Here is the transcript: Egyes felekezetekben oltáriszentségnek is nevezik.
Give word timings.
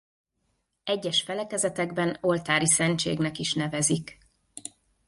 Egyes 0.83 1.21
felekezetekben 1.21 2.17
oltáriszentségnek 2.21 3.37
is 3.37 3.53
nevezik. 3.53 4.17